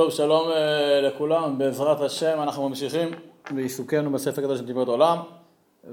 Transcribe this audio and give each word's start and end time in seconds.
טוב, 0.00 0.10
שלום 0.10 0.50
אה, 0.50 1.00
לכולם, 1.00 1.58
בעזרת 1.58 2.00
השם 2.00 2.38
אנחנו 2.42 2.68
ממשיכים 2.68 3.08
בעיסוקנו 3.50 4.12
בספר 4.12 4.42
גדול 4.42 4.56
של 4.56 4.62
נתיבות 4.62 4.88
עולם. 4.88 5.18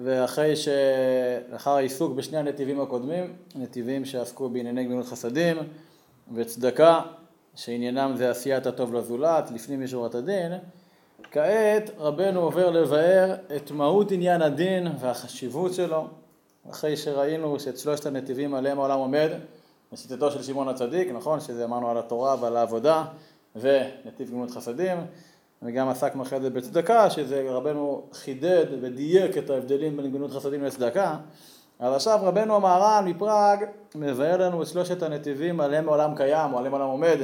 ואחרי 0.04 0.54
שלאחר 0.56 1.72
העיסוק 1.72 2.16
בשני 2.16 2.38
הנתיבים 2.38 2.82
הקודמים, 2.82 3.34
נתיבים 3.56 4.06
שעסקו 4.06 4.50
בענייני 4.50 4.84
גמילות 4.84 5.06
חסדים 5.06 5.58
וצדקה, 6.36 7.02
שעניינם 7.56 8.14
זה 8.16 8.30
עשיית 8.30 8.66
הטוב 8.66 8.94
לזולת, 8.94 9.52
לפנים 9.52 9.84
משורת 9.84 10.16
הדין, 10.16 10.52
כעת 11.32 11.90
רבנו 11.98 12.40
עובר 12.40 12.70
לבאר 12.70 13.36
את 13.56 13.72
מהות 13.72 14.12
עניין 14.12 14.42
הדין 14.42 14.88
והחשיבות 15.00 15.74
שלו, 15.74 16.08
אחרי 16.70 16.98
שראינו 16.98 17.60
שאת 17.60 17.78
שלושת 17.78 18.06
הנתיבים 18.06 18.54
עליהם 18.54 18.80
העולם 18.80 19.00
עומד, 19.00 19.30
בשיטתו 19.92 20.32
של 20.32 20.44
שמעון 20.44 20.68
הצדיק, 20.68 21.12
נכון? 21.12 21.40
שזה 21.40 21.66
אמרנו 21.66 21.90
על 21.90 21.98
התורה 21.98 22.36
ועל 22.42 22.58
העבודה 22.58 23.04
ונתיב 23.60 24.30
גמילות 24.30 24.52
חסדים, 24.52 24.98
וגם 25.62 25.90
עסקנו 25.90 26.24
אחרי 26.24 26.42
זה 26.42 26.50
בצדקה, 26.50 27.10
שזה 27.10 27.46
רבנו 27.50 28.04
חידד 28.14 28.66
ודייק 28.82 29.38
את 29.38 29.50
ההבדלים 29.50 29.98
בין 29.98 30.12
גמילות 30.12 30.32
חסדים 30.32 30.64
לצדקה, 30.64 31.18
אז 31.80 31.94
עכשיו 31.94 32.20
רבנו 32.22 32.56
המהר"ל 32.56 33.04
מפראג 33.06 33.66
מבאר 33.96 34.38
לנו 34.38 34.62
את 34.62 34.68
שלושת 34.68 35.04
הנתיבים 35.04 35.60
עליהם 35.60 35.90
העולם 35.90 36.16
קיים 36.16 36.54
או 36.54 36.58
עליהם 36.58 36.74
העולם 36.74 36.90
עומד 36.90 37.18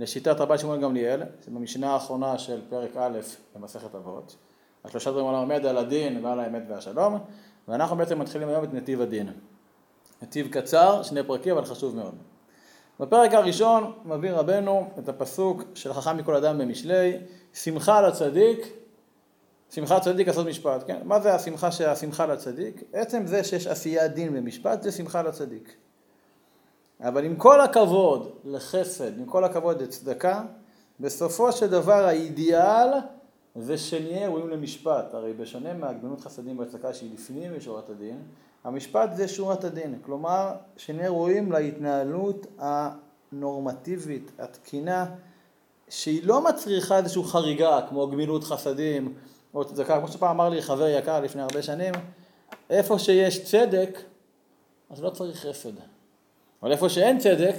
לשיטת 0.00 0.40
רבי 0.40 0.58
שמעון 0.58 0.80
גמליאל, 0.80 1.22
זה 1.44 1.50
במשנה 1.50 1.92
האחרונה 1.92 2.38
של 2.38 2.60
פרק 2.68 2.96
א' 2.96 3.18
במסכת 3.54 3.94
אבות. 3.94 4.36
השלושה 4.84 5.10
דברים 5.10 5.26
העולם 5.26 5.40
עומד 5.40 5.66
על 5.66 5.78
הדין 5.78 6.24
ועל 6.24 6.40
האמת 6.40 6.62
והשלום, 6.68 7.18
ואנחנו 7.68 7.96
בעצם 7.96 8.18
מתחילים 8.18 8.48
היום 8.48 8.64
את 8.64 8.74
נתיב 8.74 9.00
הדין. 9.00 9.28
נתיב 10.22 10.48
קצר, 10.50 11.02
שני 11.02 11.22
פרקים, 11.22 11.56
אבל 11.56 11.64
חשוב 11.64 11.96
מאוד. 11.96 12.14
בפרק 13.02 13.34
הראשון 13.34 13.92
מביא 14.04 14.30
רבנו 14.30 14.90
את 14.98 15.08
הפסוק 15.08 15.62
של 15.74 15.92
חכם 15.92 16.16
מכל 16.16 16.36
אדם 16.36 16.58
במשלי, 16.58 17.18
שמחה 17.54 18.00
לצדיק, 18.00 18.66
שמחה 19.70 19.96
לצדיק 19.96 20.28
לעשות 20.28 20.46
משפט, 20.46 20.84
כן? 20.86 21.00
מה 21.04 21.20
זה 21.20 21.34
השמחה 21.34 21.72
של 21.72 21.88
השמחה 21.88 22.26
לצדיק? 22.26 22.82
עצם 22.92 23.26
זה 23.26 23.44
שיש 23.44 23.66
עשיית 23.66 24.12
דין 24.12 24.34
במשפט 24.34 24.82
זה 24.82 24.92
שמחה 24.92 25.22
לצדיק. 25.22 25.74
אבל 27.00 27.24
עם 27.24 27.36
כל 27.36 27.60
הכבוד 27.60 28.30
לחסד, 28.44 29.18
עם 29.18 29.26
כל 29.26 29.44
הכבוד 29.44 29.82
לצדקה, 29.82 30.42
בסופו 31.00 31.52
של 31.52 31.66
דבר 31.70 32.04
האידיאל 32.04 32.88
זה 33.56 33.78
שנהיה 33.78 34.28
ראויים 34.28 34.48
למשפט. 34.48 35.14
הרי 35.14 35.32
בשונה 35.32 35.74
מהגבנות 35.74 36.20
חסדים 36.20 36.56
בצדקה 36.56 36.94
שהיא 36.94 37.14
לפנים 37.14 37.56
משורת 37.56 37.90
הדין, 37.90 38.22
המשפט 38.64 39.10
זה 39.14 39.28
שורת 39.28 39.64
הדין. 39.64 39.98
כלומר, 40.02 40.52
שנהיה 40.76 41.08
ראויים 41.08 41.52
להתנהלות 41.52 42.46
הנורמטיבית, 42.58 44.32
התקינה, 44.38 45.06
שהיא 45.88 46.26
לא 46.26 46.44
מצריכה 46.44 46.98
איזושהי 46.98 47.24
חריגה, 47.24 47.86
כמו 47.88 48.08
גמילות 48.08 48.44
חסדים 48.44 49.14
או 49.54 49.64
צדקה. 49.64 49.98
כמו 49.98 50.08
שפעם 50.08 50.30
אמר 50.30 50.48
לי 50.48 50.62
חבר 50.62 50.88
יקר 50.88 51.20
לפני 51.20 51.42
הרבה 51.42 51.62
שנים, 51.62 51.94
איפה 52.70 52.98
שיש 52.98 53.44
צדק, 53.44 53.98
אז 54.90 55.02
לא 55.02 55.10
צריך 55.10 55.46
חסד. 55.46 55.72
אבל 56.62 56.72
איפה 56.72 56.88
שאין 56.88 57.18
צדק, 57.18 57.54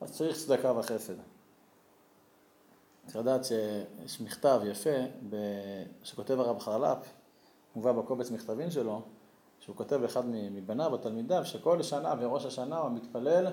אז 0.00 0.12
צריך 0.12 0.36
צדקה 0.36 0.72
וחסד. 0.78 1.14
צריך 3.06 3.16
לדעת 3.16 3.44
שיש 3.44 4.20
מכתב 4.20 4.60
יפה 4.64 4.90
שכותב 6.02 6.40
הרב 6.40 6.58
חרל"פ, 6.58 6.98
מובא 7.76 7.92
בקובץ 7.92 8.30
מכתבים 8.30 8.70
שלו, 8.70 9.02
שהוא 9.66 9.76
כותב 9.76 10.02
לאחד 10.02 10.22
מבניו 10.26 10.92
או 10.92 10.96
תלמידיו, 10.96 11.44
שכל 11.44 11.82
שנה 11.82 12.14
וראש 12.20 12.46
השנה 12.46 12.78
הוא 12.78 12.90
מתפלל 12.90 13.46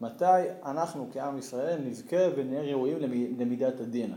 מתי 0.00 0.24
אנחנו 0.64 1.08
כעם 1.12 1.38
ישראל 1.38 1.78
נזכה 1.84 2.16
ונהיה 2.36 2.62
ראויים 2.62 2.98
למידת 3.38 3.80
הדין. 3.80 4.14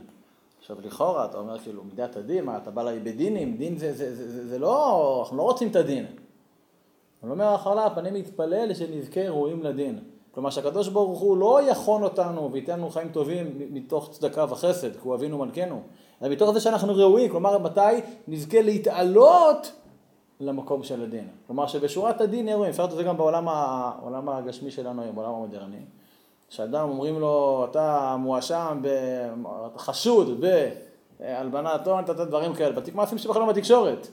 עכשיו 0.59 0.78
לכאורה 0.81 1.26
אתה 1.26 1.38
אומר 1.38 1.59
כאילו 1.59 1.84
מידת 1.84 2.16
הדין, 2.16 2.46
מה 2.46 2.58
אתה 2.58 2.72
בא 2.72 2.84
לי 2.84 3.00
בדינים, 3.00 3.58
דין 3.58 3.78
זה, 3.78 3.94
זה, 3.94 4.16
זה, 4.16 4.31
זה, 4.31 4.47
זה 4.47 4.59
לא, 4.59 5.19
אנחנו 5.22 5.38
לא 5.38 5.44
רוצים 5.44 5.68
את 5.68 5.75
הדין. 5.75 6.06
הוא 7.22 7.31
אומר 7.31 7.46
החרל"פ, 7.46 7.97
אני 7.97 8.20
מתפלל 8.20 8.74
שנזכה 8.74 9.30
ראויים 9.30 9.64
לדין. 9.64 10.00
כלומר 10.31 10.50
שהקדוש 10.50 10.88
ברוך 10.88 11.20
הוא 11.20 11.38
לא 11.38 11.59
יכון 11.72 12.03
אותנו 12.03 12.52
וייתן 12.52 12.80
לנו 12.80 12.90
חיים 12.90 13.09
טובים 13.09 13.58
מתוך 13.72 14.09
צדקה 14.12 14.46
וחסד, 14.50 14.91
כי 14.94 15.00
הוא 15.03 15.16
אבינו 15.16 15.38
מלכנו, 15.38 15.81
אלא 16.22 16.31
מתוך 16.31 16.52
זה 16.52 16.59
שאנחנו 16.59 16.96
ראויים, 16.96 17.31
כלומר 17.31 17.58
מתי 17.58 18.02
נזכה 18.28 18.62
להתעלות 18.62 19.72
למקום 20.46 20.84
של 20.84 21.04
הדין. 21.04 21.28
כלומר 21.48 21.68
שבשורת 21.68 22.22
הדין 22.22 22.46
נהיה 22.46 22.56
ראויים, 22.56 22.72
אפשר 22.72 22.84
לעשות 22.84 23.00
את 23.00 23.04
זה 23.04 23.09
גם 23.09 23.18
בעולם 23.18 24.30
הגשמי 24.30 24.72
שלנו 24.72 25.02
היום, 25.02 25.16
בעולם 25.16 25.34
המודרני, 25.34 25.78
שאדם 26.50 26.90
אומרים 26.90 27.20
לו 27.20 27.68
אתה 27.72 28.16
מואשם, 28.20 28.82
אתה 29.72 29.80
חשוד 29.80 30.46
בהלבנת 31.20 31.88
הון, 31.88 32.03
אתה 32.03 32.26
דברים 32.26 32.53
כאלה, 32.53 32.76
בתיק 32.76 32.96
מעשים 32.96 33.18
שבכלל 33.18 33.42
לא 33.42 33.48
בתקשורת. 33.48 34.08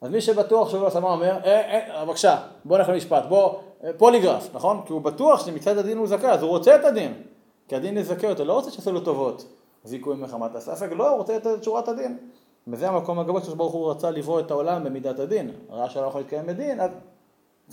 אז 0.00 0.10
מי 0.10 0.20
שבטוח 0.20 0.70
שהוא 0.70 0.82
לא 0.82 1.00
מה 1.00 1.12
אומר, 1.12 1.38
אה, 1.44 1.96
אה, 1.96 2.04
בבקשה, 2.04 2.36
בוא 2.64 2.78
נלך 2.78 2.88
למשפט, 2.88 3.24
בוא, 3.28 3.54
אה, 3.84 3.90
פוליגרף, 3.96 4.54
נכון? 4.54 4.80
כי 4.86 4.92
הוא 4.92 5.00
בטוח 5.00 5.46
שמצד 5.46 5.78
הדין 5.78 5.98
הוא 5.98 6.06
זכאי, 6.06 6.30
אז 6.30 6.42
הוא 6.42 6.50
רוצה 6.50 6.76
את 6.76 6.84
הדין, 6.84 7.22
כי 7.68 7.76
הדין 7.76 7.96
יזכה 7.96 8.30
אותו, 8.30 8.44
לא 8.44 8.52
רוצה 8.52 8.70
שיעשו 8.70 8.92
לו 8.92 9.00
טובות, 9.00 9.44
זיכוי 9.84 10.16
מחמת 10.16 10.54
הספק, 10.54 10.88
לא, 10.96 11.08
הוא 11.08 11.18
רוצה 11.18 11.36
את 11.36 11.64
שורת 11.64 11.88
הדין. 11.88 12.18
וזה 12.66 12.88
המקום 12.88 13.18
הגבוה 13.18 13.40
שברוך 13.44 13.72
הוא 13.72 13.90
רצה 13.90 14.10
לברוא 14.10 14.40
את 14.40 14.50
העולם 14.50 14.84
במידת 14.84 15.18
הדין, 15.18 15.50
ראה 15.70 15.90
שלא 15.90 16.06
יכול 16.06 16.20
להתקיים 16.20 16.46
בדין, 16.46 16.80
אז 16.80 16.90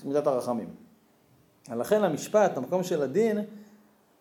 מידת 0.03 0.27
הרחמים. 0.27 0.69
לכן 1.75 2.03
המשפט, 2.03 2.57
המקום 2.57 2.83
של 2.83 3.01
הדין, 3.01 3.45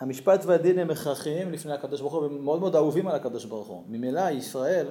המשפט 0.01 0.45
והדין 0.45 0.79
הם 0.79 0.91
הכרחיים 0.91 1.53
לפני 1.53 1.73
הקדוש 1.73 2.01
ברוך 2.01 2.13
הוא, 2.13 2.23
והם 2.23 2.45
מאוד 2.45 2.61
מאוד 2.61 2.77
אהובים 2.77 3.09
על 3.09 3.15
הקדוש 3.15 3.45
ברוך 3.45 3.69
הוא. 3.69 3.83
ממילא 3.89 4.31
ישראל 4.31 4.87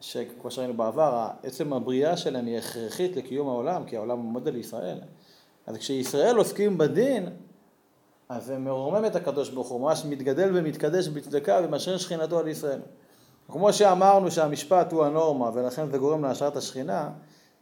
שכמו 0.00 0.50
שראינו 0.50 0.74
בעבר, 0.74 1.28
עצם 1.42 1.72
הבריאה 1.72 2.16
שלהם 2.16 2.46
היא 2.46 2.58
הכרחית 2.58 3.16
לקיום 3.16 3.48
העולם, 3.48 3.84
כי 3.84 3.96
העולם 3.96 4.18
עומד 4.18 4.48
על 4.48 4.56
ישראל. 4.56 4.98
אז 5.66 5.76
כשישראל 5.76 6.36
עוסקים 6.36 6.78
בדין, 6.78 7.28
אז 8.28 8.44
זה 8.44 8.58
מרומם 8.58 9.04
את 9.06 9.16
הקדוש 9.16 9.50
ברוך 9.50 9.68
הוא, 9.68 9.80
ממש 9.80 10.04
מתגדל 10.08 10.50
ומתקדש 10.54 11.08
בצדקה 11.08 11.60
ומשאיר 11.64 11.98
שכינתו 11.98 12.38
על 12.38 12.48
ישראל. 12.48 12.80
כמו 13.52 13.72
שאמרנו 13.72 14.30
שהמשפט 14.30 14.92
הוא 14.92 15.04
הנורמה 15.04 15.50
ולכן 15.54 15.90
זה 15.90 15.98
גורם 15.98 16.24
להשארת 16.24 16.56
השכינה, 16.56 17.08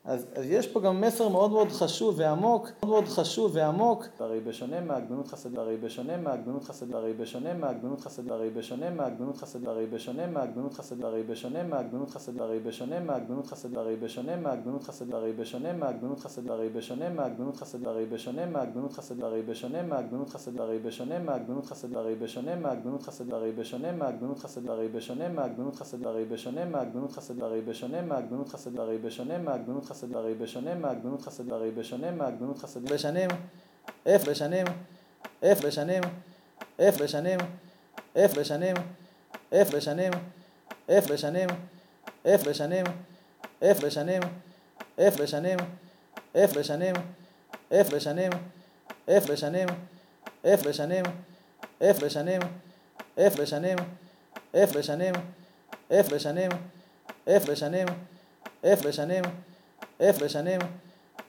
אז, 0.09 0.27
אז 0.35 0.51
יש 0.51 0.67
פה 0.67 0.81
גם 0.81 1.01
מסר 1.01 1.29
מאוד 1.29 1.51
מאוד 1.51 1.69
חשוב 1.69 2.15
ועמוק, 2.19 2.69
מאוד 2.83 2.91
מאוד 2.91 3.05
חשוב 3.05 3.51
ועמוק, 3.55 4.07
הרי 4.19 4.41
בשונה 4.41 4.81
מהגבנות 4.81 5.29
חסד, 5.29 5.59
הרי 5.59 5.77
בשונה 5.77 6.17
מהגבנות 6.17 6.65
חסד, 6.65 6.95
הרי 6.95 7.13
בשונה 7.13 7.55
מהגבנות 7.55 8.01
חסד, 8.01 8.33
הרי 8.33 8.51
בשונה 8.51 8.91
מהגבנות 8.91 9.37
חסד, 9.37 9.67
הרי 9.67 9.87
בשונה 9.87 10.27
מהגבנות 10.27 10.75
חסד, 10.75 11.05
הרי 11.05 11.23
בשונה 11.23 11.65
מהגבנות 11.65 12.11
חסד, 12.11 12.39
הרי 12.39 12.61
בשונה 12.61 13.01
מהגבנות 13.01 13.47
חסד, 13.47 13.77
הרי 13.77 13.97
בשונה 13.97 14.37
מהגבנות 14.37 14.87
חסד, 14.87 15.15
הרי 15.15 15.33
בשונה 15.33 15.77
מהגבנות 15.77 16.21
חסד, 16.21 16.47
הרי 16.57 16.67
בשונה 16.71 17.07
מהגבנות 17.17 17.57
חסד, 17.57 17.87
הרי 17.87 18.07
בשונה 18.07 18.47
מהגבנות 18.47 18.97
חסד, 18.97 19.25
הרי 19.25 19.43
בשונה 19.43 19.87
מהגבנות 19.91 20.31
חסד, 20.37 20.57
הרי 20.57 20.79
בשונה 20.79 21.17
מהגבנות 21.17 21.67
חסד, 21.67 21.95
הרי 21.95 22.15
בשונה 22.17 22.57
מהגבנות 22.57 23.03
חסד, 23.03 23.35
הרי 23.35 23.53
בשונה 23.53 23.93
מהגבנות 23.93 24.39
חסד, 24.39 24.67
הרי 24.67 24.89
בשונה 24.89 25.29
מהגבנות 25.29 25.77
חסד, 25.77 26.07
הרי 26.07 26.25
בשונה 26.25 26.65
מהגבנות 26.65 27.13
חסד, 27.13 27.43
הרי 27.43 27.61
בשונה 27.61 28.03
מהגבנות 28.03 28.49
חסד, 28.49 28.79
הרי 28.79 28.99
בשונה 28.99 29.39
מהגבנות 29.39 29.85
חסד, 29.85 29.98
חסד 29.99 30.15
הרי 30.17 30.35
בשונה 30.35 30.75
מהגבנות 30.75 31.23
חסד 31.23 31.53
הרי 31.53 31.71
בשונה 31.71 32.11
מהגבנות 32.11 32.59
חסד 32.59 32.93
בשנים 32.93 33.31
אפ 34.09 34.29
בשנים 34.29 34.67
אפ 35.45 35.65
בשנים 35.65 36.03
אפ 36.81 37.01
בשנים 37.01 37.39
אפ 38.17 38.35
בשנים 38.35 38.77
אפ 39.55 39.71
בשנים 39.75 40.13
אפ 40.89 41.11
בשנים 41.11 41.51
אפ 42.27 42.45
בשנים 42.45 42.83
אפ 43.65 43.81
בשנים 43.85 44.23
אפ 44.99 45.17
בשנים 45.21 45.81
אפ 46.37 46.53
בשנים 46.55 46.97
אפ 47.75 47.91
בשנים 47.91 48.29
אפ 48.93 48.93
בשנים 49.03 49.83
אפ 50.47 50.65
בשנים 50.65 50.99
אפ 51.75 51.99
בשנים 51.99 52.39
אפ 53.05 53.33
בשנים 53.43 53.79
אפ 54.55 54.75
בשנים 54.75 55.13
אפ 55.91 56.09
בשנים 56.13 56.51
אפ 57.29 57.49
בשנים 57.51 57.87
אפ 58.65 58.87
בשנים 58.87 59.25
אפס 60.03 60.31
שנים 60.31 60.61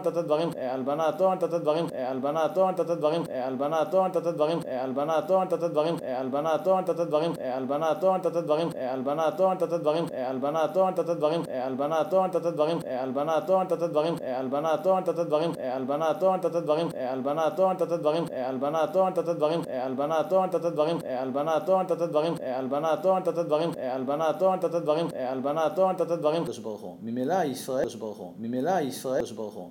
תת 0.00 0.14
דברים, 0.14 0.48
הלבנת 0.72 1.20
הון, 1.20 1.38
תת 1.38 1.50
דברים, 1.50 1.86
הלבנת 1.94 2.56
הון, 2.56 2.74
תת 2.74 2.90
דברים, 2.90 3.22
הלבנת 3.46 3.94
הון, 3.94 4.10
תת 4.10 4.22
דברים, 4.22 4.58
הלבנת 4.66 5.30
הון, 5.30 5.46
תת 5.46 5.64
דברים, 5.64 5.96
הלבנת 6.02 6.66
הון, 6.66 6.84
תת 6.84 7.00
דברים, 7.00 7.32
הלבנת 7.40 8.02
הון, 8.02 8.20
תת 8.20 8.32
דברים, 8.42 8.68
הלבנת 8.82 9.40
הון, 9.40 9.56
תת 9.58 9.68
דברים, 9.68 10.04
הלבנת 10.12 10.76
הון, 10.76 10.94
תת 10.94 11.10
דברים, 11.10 11.42
הלבנת 11.50 12.12
הון, 12.12 12.30
תת 12.30 12.46
דברים, 12.46 12.78
הלבנת 12.86 13.50
הון, 13.50 13.68
תת 13.68 13.86
דברים, 13.86 14.14
הלבנת 14.26 14.86
הון, 14.86 15.04
תת 15.04 15.22
דברים, 15.22 15.50
הלבנת 15.60 16.22
הון, 16.22 16.38
תת 16.38 16.56
דברים, 16.56 16.86
הלבנת 16.98 19.02
הון, 19.02 19.12
תת 19.12 19.16
דברים, 19.16 19.16
הלבנת 19.16 19.16
הון, 19.16 19.16
תת 19.16 19.36
דברים, 19.36 19.62
הלבנת 19.80 20.06
הון, 20.32 20.56
תת 20.56 20.70
דברים, 20.70 21.00
הלבנת 21.10 21.68
הון, 21.68 21.86
תת 21.86 21.98
דברים, 21.98 22.30
הלבנת 22.40 23.04
הון, 23.04 23.22
תת 23.22 23.38
דברים, 23.38 23.70
הלבנת 23.82 24.42
הון, 24.42 24.58
תת 24.58 24.74
דברים, 24.74 25.08
הלבנת 25.14 25.78
הון, 25.78 25.94
תת 25.94 26.06
דברים, 26.06 26.44
קדוש 26.44 26.58
ברוך 26.58 26.80
הוא. 26.80 26.96
ממילא 27.02 27.44
ישראל 27.44 27.82
קדוש 27.82 27.94
ברוך 27.94 28.18
הוא. 28.18 28.32
ממילא 28.38 28.80
ישראל 28.80 29.18
קדוש 29.18 29.32
ברוך 29.32 29.54
הוא. 29.54 29.70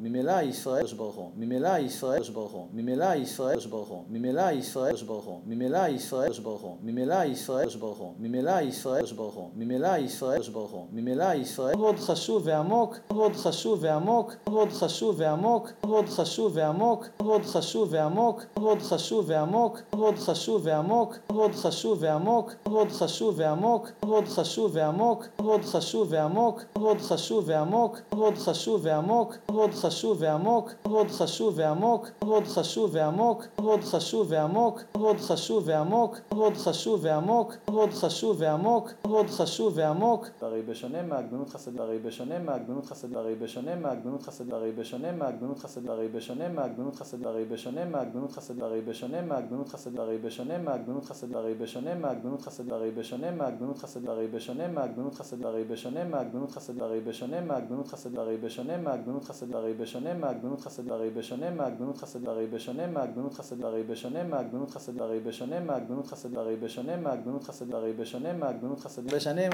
ממילא 0.03 0.41
ישראל 0.41 0.85
ברוך 0.97 1.15
הוא. 1.15 1.31
ממילא 1.35 1.77
ישראל 1.79 2.21
ברוך 2.33 2.51
הוא. 2.51 2.67
ממילא 2.73 3.15
ישראל 3.15 3.59
ברוך 3.69 3.87
הוא. 3.87 4.03
ממילא 4.09 4.51
ישראל 4.51 4.95
ברוך 5.07 5.25
הוא. 5.25 5.39
ממילא 5.45 5.77
ישראל 5.87 6.31
ברוך 6.43 6.61
הוא. 6.61 6.75
ממילא 6.83 7.23
ישראל 7.23 7.69
ברוך 7.79 7.97
הוא. 7.97 8.13
ממילא 8.17 8.61
ישראל 8.61 9.05
ברוך 9.15 9.35
הוא. 9.35 9.49
ממילא 9.55 9.97
ישראל 9.97 10.41
ברוך 10.53 10.71
הוא. 10.71 10.87
ממילא 10.91 11.33
ישראל 11.33 11.75
מאוד 11.77 11.99
חשוב 11.99 12.41
ועמוק, 12.45 12.97
מאוד 13.11 13.35
חשוב 13.35 13.79
ועמוק, 13.81 14.33
מאוד 14.47 14.69
חשוב 14.71 15.15
ועמוק, 15.17 15.71
מאוד 15.83 16.09
חשוב 16.09 16.51
ועמוק, 16.55 17.07
מאוד 17.19 17.43
חשוב 17.45 17.89
ועמוק, 17.91 18.43
מאוד 18.57 18.79
חשוב 18.81 19.25
ועמוק, 19.27 19.79
מאוד 19.93 20.17
חשוב 20.17 20.61
ועמוק, 20.65 21.17
מאוד 21.29 21.51
חשוב 21.55 22.01
ועמוק, 22.01 22.51
מאוד 22.63 22.89
חשוב 22.91 23.29
ועמוק, 23.37 23.91
מאוד 24.03 24.25
חשוב 24.27 24.71
ועמוק, 24.71 25.27
מאוד 25.39 25.61
חשוב 25.61 26.07
ועמוק, 26.11 26.61
מאוד 26.75 26.97
חשוב 27.01 27.43
ועמוק, 27.47 28.01
מאוד 28.13 28.37
חשוב 28.37 28.81
ועמוק, 28.83 29.35
מאוד 29.49 29.73
חשוב 29.73 29.90
ועמוק, 30.19 30.71
מאוד 30.85 31.07
חשוב 31.07 31.53
ועמוק, 31.57 32.09
מאוד 32.23 32.43
חשוב 32.43 32.89
ועמוק, 32.93 33.45
מאוד 33.59 33.83
חשוב 33.83 34.27
ועמוק, 34.29 34.81
מאוד 34.97 35.17
חשוב 35.19 35.63
ועמוק, 35.65 36.17
מאוד 36.31 36.53
חשוב 36.53 36.99
ועמוק, 37.03 37.55
מאוד 37.69 37.89
חשוב 37.91 38.35
ועמוק, 38.39 38.91
מאוד 39.05 39.29
חשוב 39.29 39.73
ועמוק. 39.75 40.27
הרי 40.41 40.61
בשונה 40.61 41.01
מהגדנות 41.01 41.49
חסד, 41.49 41.79
הרי 41.79 41.99
בשונה 41.99 42.39
מהגדנות 42.39 42.85
חסד, 42.85 43.15
הרי 43.15 43.35
בשונה 43.35 43.75
מהגדנות 43.75 44.23
חסד, 44.23 44.53
הרי 44.53 44.71
בשונה 44.71 45.11
מהגדנות 45.11 45.59
חסד, 45.59 45.89
הרי 45.89 46.07
בשונה 46.07 46.49
מהגדנות 46.49 46.95
חסד, 46.97 47.25
הרי 47.27 47.45
בשונה 47.45 47.85
מהגדנות 47.85 48.31
חסד, 48.31 48.59
הרי 48.61 48.81
בשונה 48.81 49.21
מהגדנות 49.21 49.67
חסד, 49.67 49.99
הרי 49.99 50.17
בשונה 50.17 50.57
מהגדנות 50.57 51.05
חסד, 51.07 51.33
הרי 51.33 51.53
בשונה 51.55 51.91
מהגדנות 51.91 52.41
חסד, 52.41 52.69
הרי 52.69 52.91
בשונה 52.91 53.27
מהגדנות 53.27 53.77
חסד, 53.77 54.07
הרי 54.07 54.27
בשונה 54.27 54.67
מהגדנות 54.67 55.15
חסד, 55.15 55.51
הרי 55.51 55.63
בשונה 55.63 56.03
מהגדנות 56.03 56.51
חסד, 56.51 56.77
הרי 56.79 56.97
בשונה 57.01 57.41
מהגדנות 57.41 57.87
חסד, 57.87 58.17
הרי 58.17 58.37
בשונה 58.37 58.77
מהגדנות 58.77 59.23
חסד, 59.23 59.55
הרי 59.55 59.73
בשונה 59.81 60.13
מהגדנות 60.13 60.61
חסד, 60.61 60.91
הרי 60.91 61.09
בשונה 61.09 61.49
מהגדנות 61.49 61.97
חסד, 61.97 62.27
הרי 62.27 62.47
בשונה 62.47 62.87
מהגדנות 62.87 63.33
חסד, 63.33 63.63
הרי 63.63 63.83
בשונה 63.83 64.23
מהגדנות 64.23 64.71
חסד, 64.71 65.01
הרי 65.01 65.19
בשונה 65.19 65.59
מהגדנות 65.59 66.07
חסד, 66.07 66.37
הרי 66.37 66.55
בשונה 66.55 66.97
מהגדנות 66.97 67.43
חסד, 67.43 67.73
הרי 67.73 67.93
בשונה 67.93 68.33
מהגדנות 68.33 68.79
חסד, 68.79 69.13
בשנים, 69.13 69.51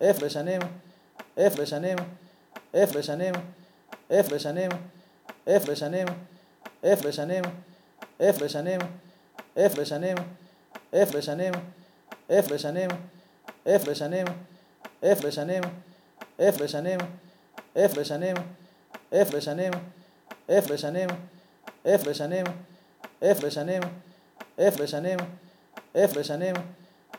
F 0.00 0.24
בשנים, 0.24 0.60
F 1.36 1.60
בשנים, 1.62 1.98
F 2.74 2.96
בשנים, 2.96 3.34
F 4.10 4.32
בשנים, 4.34 4.62
F 5.46 5.66
בשנים, 5.70 6.04
F 6.82 7.06
בשנים, 7.06 7.44
F 8.20 8.40
בשנים, 8.44 8.82
F 9.60 9.76
בשנים, 9.76 10.14
F 10.80 10.98
בשנים, 11.04 11.38
F 12.30 12.52
בשנים, 12.52 12.88
F 13.66 13.86
בשנים, 13.86 14.26
F 15.02 15.22
בשנים, 15.22 15.62
F 16.38 16.62
בשנים, 16.62 16.98
F 17.76 17.98
בשנים, 17.98 18.36
אפס 19.12 19.44
שנים, 19.44 19.72
אפס 20.50 20.80
שנים, 20.80 21.08
אפס 21.86 22.16
שנים, 22.16 22.46
אפס 23.24 23.52
שנים, 23.54 23.82
אפס 24.60 24.90
שנים, 24.90 25.18
אפס 25.96 26.26
שנים, 26.26 26.54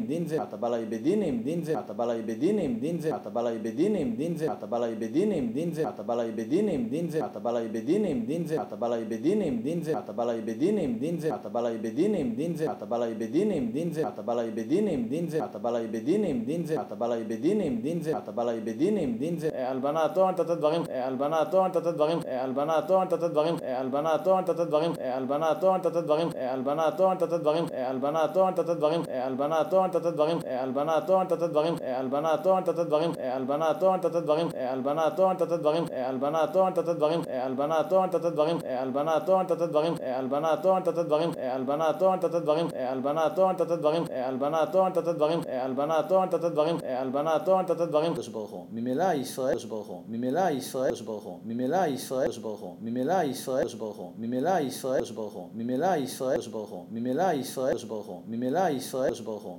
בדינים, 0.00 0.06
דין 0.06 0.26
זה, 0.26 0.42
אתה 0.42 0.56
בא 0.56 0.68
לי 0.68 0.84
בדינים, 0.86 1.42
דין 1.42 1.64
זה, 1.64 1.78
אתה 1.78 1.92
בא 1.92 2.12
לי 2.12 2.22
בדינים, 2.22 2.80
דין 2.80 3.00
זה, 3.00 3.16
אתה 3.16 3.30
בא 3.30 3.42
לי 3.42 3.58
בדינים, 3.58 4.16
דין 4.16 4.34
זה, 4.36 4.52
אתה 4.52 4.66
בא 4.66 4.78
לי 4.84 4.94
בדינים, 4.94 5.52
דין 5.52 5.72
זה, 5.72 5.84
אתה 5.88 6.02
בא 6.02 6.22
לי 6.22 6.28
בדינים, 6.28 6.86
דין 6.88 7.06
זה, 7.06 7.22
אתה 7.22 7.40
בא 7.40 7.52
לי 7.52 7.64
בדינים, 7.68 8.24
דין 8.26 8.46
זה, 8.46 8.62
אתה 8.62 8.72
בא 8.72 8.88
לי 8.88 9.04
בדינים, 9.04 9.62
דין 9.62 9.82
זה, 9.82 9.96
אתה 9.98 10.12
בא 10.12 10.24
לי 10.24 10.38
בדינים, 10.38 10.98
דין 10.98 11.18
זה, 11.18 11.30
אתה 11.32 11.48
בא 11.48 11.60
לי 11.60 11.74
בדינים, 11.78 12.34
דין 12.36 12.54
זה, 12.56 12.70
אתה 12.72 12.86
בא 12.86 12.98
לי 13.04 13.14
בדינים, 13.14 13.72
דין 13.72 13.92
זה, 13.92 14.08
אתה 14.08 14.22
בא 14.22 14.34
לי 14.34 14.50
בדינים, 14.50 15.08
דין 15.08 15.28
זה, 15.28 15.44
אתה 15.44 15.58
בא 15.58 15.70
לי 15.70 15.86
בדינים, 15.86 16.44
דין 16.44 16.66
זה, 16.66 16.80
אתה 16.80 16.94
בא 16.94 17.06
לי 17.14 17.24
בדינים, 17.24 17.80
דין 17.82 18.02
זה, 18.02 18.18
אתה 18.18 18.32
בא 18.32 18.44
לי 18.44 18.60
בדינים, 18.60 19.16
דין 19.18 19.38
זה, 19.38 19.50
הלבנת 19.68 20.16
הון, 20.16 20.34
תת 20.34 20.46
דברים, 20.50 20.82
הלבנת 20.90 21.54
הון, 21.54 21.70
תת 21.70 21.86
דברים, 21.86 22.18
הלבנת 22.28 22.90
הון, 22.90 23.06
תת 23.06 23.18
דברים, 23.22 23.54
הלבנת 23.62 24.26
הון, 24.26 24.44
תת 24.44 24.60
דברים, 24.60 24.90
הלבנת 25.00 25.60
הון, 25.62 25.80
תת 25.80 25.92
דברים, 25.96 26.28
הלבנת 26.42 27.00
הון, 27.00 27.16
תת 27.18 27.28
דברים, 27.32 27.64
הלבנת 27.72 28.36
הון, 28.36 28.52
תת 28.54 28.70
דברים, 28.70 29.00
הלבנת 29.08 29.72
הון, 29.72 29.89
תת 29.92 30.06
דברים, 30.06 30.38
הלבנת 30.46 31.10
הון, 31.10 31.26
תת 31.26 31.38
דברים, 31.42 31.74
הלבנת 31.80 32.46
הון, 32.46 32.62
תת 32.62 32.74
דברים, 32.78 33.10
הלבנת 33.18 33.82
הון, 33.82 33.98
תת 34.00 34.16
דברים, 34.16 34.48
הלבנת 34.54 35.18
הון, 35.18 35.36
תת 35.36 35.48
דברים, 35.52 35.84
הלבנת 35.92 36.56
הון, 36.56 36.72
תת 36.72 36.88
דברים, 36.88 37.20
הלבנת 37.32 37.92
הון, 37.92 38.08
תת 38.10 38.26
דברים, 38.26 38.56
הלבנת 38.70 39.28
הון, 39.28 39.46
תת 39.46 39.58
דברים, 39.62 39.94
הלבנת 40.02 40.64
הון, 40.66 40.82
תת 40.82 40.98
דברים, 40.98 41.30
הלבנת 41.32 42.02
הון, 42.02 42.16
תת 42.20 42.34
דברים, 42.34 42.66
הלבנת 42.74 43.38
הון, 43.38 43.54
תת 43.56 43.66
דברים, 43.72 44.04
הלבנת 44.10 44.74
הון, 44.74 44.92
תת 44.92 45.08
דברים, 45.08 45.40
הלבנת 45.50 46.10
הון, 46.10 46.28
תת 46.28 46.44
דברים, 46.44 46.76
הלבנת 46.82 47.48
הון, 47.48 47.64
תת 47.64 47.76
דברים, 47.80 48.12
קדוש 48.12 48.28
ברוך 48.28 48.50
הוא. 48.50 48.66
ממילא 48.72 49.12
ישראל 49.14 49.50
קדוש 49.52 49.64
ברוך 49.64 49.86
הוא. 49.86 50.02
ממילא 50.08 50.50
ישראל 50.50 50.88
קדוש 50.88 51.02
ברוך 51.02 51.24
הוא. 51.24 51.38
ממילא 51.44 51.86
ישראל 51.86 52.26
קדוש 52.28 52.38
ברוך 52.38 52.60
הוא. 52.60 52.74
ממילא 52.84 53.10
ישראל 53.18 53.64
קדוש 53.64 53.74
ברוך 53.74 53.96
הוא. 53.96 54.10
ממילא 54.18 54.56
ישראל 54.56 55.02
קדוש 55.04 55.12
ברוך 55.12 55.40
הוא. 55.40 55.48
ממילא 55.60 55.92
ישראל 55.94 56.30
קדוש 56.32 56.46
ברוך 56.48 56.70
הוא. 56.70 56.84
ממילא 56.92 57.30
ישראל 57.32 57.70
קדוש 57.70 57.84
ברוך 57.84 58.06
הוא. 58.06 58.22
ממילא 58.28 58.68
ישראל 58.70 59.06
קדוש 59.08 59.20
ברוך 59.20 59.42
הוא. 59.42 59.58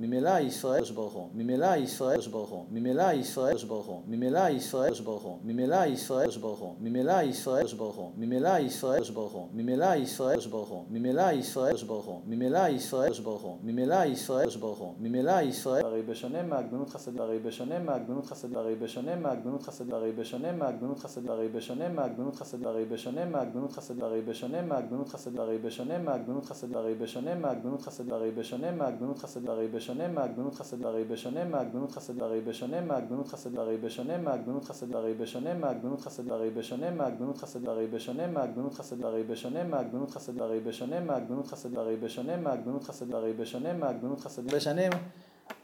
ממילא 0.00 0.40
ישראל 0.40 0.82
ברוך 0.94 1.12
הוא, 1.12 1.28
ממילא 1.34 1.76
ישראל 1.76 2.20
ברוך 2.30 2.50
הוא, 2.50 2.64
ממילא 2.70 3.12
ישראל 3.12 3.56
ברוך 3.68 3.86
הוא, 3.86 4.02
ממילא 4.08 4.48
ישראל 4.50 4.94
ברוך 5.04 5.22
הוא, 5.22 5.38
ממילא 5.44 5.86
ישראל 5.86 6.30
ברוך 6.40 6.58
הוא, 6.58 6.74
ממילא 6.80 7.22
ישראל 7.22 7.66
ברוך 7.76 7.96
הוא, 7.96 8.12
ממילא 8.16 8.48
ישראל 8.58 9.02
ברוך 9.14 9.32
הוא, 9.32 9.48
ממילא 9.54 9.96
ישראל 9.96 10.40
ברוך 10.50 10.68
הוא, 10.68 10.84
ממילא 10.90 11.22
ישראל 11.32 11.76
ברוך 11.86 12.04
הוא, 12.06 12.20
ממילא 12.26 12.68
ישראל 12.68 13.14
ברוך 13.24 13.42
הוא, 13.42 13.58
ממילא 13.64 14.04
ישראל 14.06 14.48
ברוך 14.60 14.78
הוא, 14.78 14.94
ממילא 15.00 15.40
ישראל 15.42 15.84
הרי 15.84 16.02
בשונה 16.02 16.42
מהגדנות 16.42 16.90
חסד, 16.90 17.20
הרי 17.20 17.38
בשונה 17.38 17.78
מהגדנות 17.78 18.26
חסד, 18.26 18.56
הרי 18.56 18.74
בשונה 18.74 19.16
מהגדנות 19.16 19.62
חסד, 19.62 19.90
הרי 19.94 20.12
בשונה 20.12 20.52
מהגדנות 20.52 20.98
חסד, 20.98 21.26
הרי 21.26 21.48
בשונה 21.48 21.88
מהגדנות 21.88 22.36
חסד, 22.36 22.66
הרי 22.66 22.84
בשונה 22.88 23.26
מהגדנות 23.26 23.72
חסד, 23.72 24.00
הרי 24.00 24.22
בשונה 24.22 24.62
מהגדנות 24.62 25.08
חסד, 25.08 25.38
הרי 25.38 25.58
בשונה 25.58 25.98
מהגדנות 25.98 26.46
חסד, 26.46 26.72
הרי 26.76 26.94
בשונה 26.94 27.34
מהגדנות 27.34 27.82
חסד, 27.82 28.12
הרי 28.12 28.30
בשונה 28.30 28.72
מהגדנות 28.72 29.18
חסד, 29.18 29.48
הרי 29.48 29.68
בשונה 29.68 29.89
מהגדנות 30.08 30.54
חסד, 30.54 30.84
הרי 30.84 31.04
בשונה 31.04 31.44
מהגדנות 31.44 31.92
חסד, 31.92 32.22
הרי 32.22 32.40
בשונה 32.40 32.80
מהגדנות 32.80 33.28
חסד, 33.28 33.58
הרי 33.58 33.76
בשונה 33.76 34.18
מהגדנות 34.18 34.64
חסד, 34.64 34.94
הרי 34.94 35.14
בשונה 35.14 35.54
מהגדנות 35.54 36.00
חסד, 36.00 36.28
הרי 36.30 36.50
בשונה 36.50 36.90
מהגדנות 36.90 37.38
חסד, 37.38 37.66
הרי 37.66 37.86
בשונה 37.86 38.26
מהגדנות 38.26 38.74
חסד, 38.74 39.04
הרי 39.04 39.22
בשונה 39.22 39.64
מהגדנות 39.64 40.10
חסד, 40.10 40.38
הרי 40.38 40.60
בשונה 40.60 41.00
מהגדנות 41.00 41.46
חסד, 41.48 41.76
הרי 41.76 41.96
בשונה 41.96 42.36
מהגדנות 42.36 42.84
חסד, 42.84 43.14
הרי 43.14 43.32
בשונה 43.32 43.72
מהגדנות 43.72 44.20
חסד, 44.20 44.54
בשנים, 44.54 44.92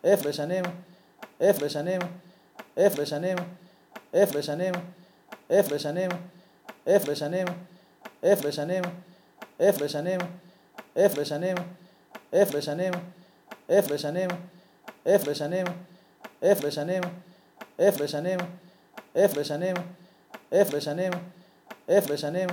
F 0.04 0.28
בשנים, 0.28 0.64
F 1.40 1.64
בשנים, 1.64 2.00
F 2.76 3.00
בשנים, 3.00 3.36
F 4.14 4.34
בשנים, 4.36 4.72
F 5.50 5.74
בשנים, 5.74 6.10
F 6.86 7.06
בשנים, 7.06 7.46
F 8.22 8.46
בשנים, 8.48 8.82
F 9.60 9.82
בשנים, 9.84 10.20
F 10.96 11.20
בשנים, 11.20 11.56
F 12.32 12.56
בשנים, 12.56 12.92
F 13.70 13.92
בשנים, 13.92 14.30
F 15.06 15.28
בשנים, 15.28 15.66
F 16.42 16.66
בשנים, 16.66 17.02
F 17.80 18.02
בשנים, 18.02 18.38
F 19.16 19.38
בשנים, 19.38 19.74
F 20.52 20.72
בשנים, 20.76 21.12
F 21.88 22.08
בשנים, 22.08 22.48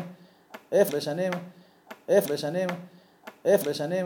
F 0.72 0.92
בשנים, 0.96 1.32
F 2.10 2.28
בשנים, 2.32 2.68
F 3.46 3.70
בשנים, 3.70 4.06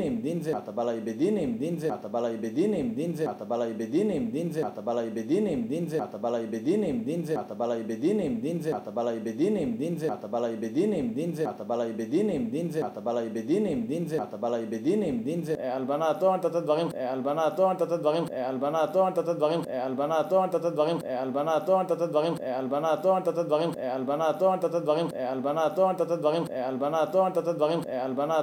בדינים, 0.00 0.20
דין 0.22 0.42
זה, 0.42 0.58
אתה 0.58 0.72
בא 0.72 0.90
לי 0.90 1.00
בדינים, 1.00 1.58
דין 1.58 1.78
זה, 1.78 1.94
אתה 1.94 2.08
בא 2.08 2.20
לי 2.20 2.36
בדינים, 2.36 2.94
דין 2.94 3.14
זה, 3.14 3.30
אתה 3.30 3.44
בא 3.44 3.56
לי 3.56 3.72
בדינים, 3.74 4.30
דין 4.30 4.52
זה, 4.52 4.66
אתה 4.66 4.80
בא 4.80 4.92
לי 4.92 5.06
בדינים, 5.10 5.68
דין 5.68 5.86
זה, 5.88 6.04
אתה 6.04 6.18
בא 6.18 6.30
לי 6.30 6.46
בדינים, 6.46 7.04
דין 7.04 7.24
זה, 7.24 7.36
אתה 7.36 7.54
בא 7.54 7.64
לי 7.70 7.82
בדינים, 7.82 8.40
דין 8.40 8.56
זה, 8.56 8.74
אתה 8.76 8.90
בא 8.90 9.02
לי 9.02 9.18
בדינים, 9.20 9.76
דין 9.76 9.94
זה, 9.96 10.08
אתה 10.10 10.26
בא 10.28 10.40
לי 10.40 10.56
בדינים, 10.56 11.14
דין 11.14 11.34
זה, 11.34 11.50
אתה 11.50 11.64
בא 11.64 11.76
לי 11.76 11.92
בדינים, 11.92 12.50
דין 12.50 12.70
זה, 12.70 12.86
אתה 12.86 13.00
בא 13.00 13.12
לי 13.20 13.28
בדינים, 13.28 13.86
דין 13.86 14.06
זה, 14.06 14.22
אתה 14.22 14.36
בא 14.36 14.48
לי 14.48 14.66
בדינים, 14.66 15.22
דין 15.22 15.44
זה, 15.44 15.54
הלבנת 15.58 16.22
הון, 16.22 16.40
תת 16.40 16.56
דברים, 16.56 16.86
הלבנת 16.96 17.58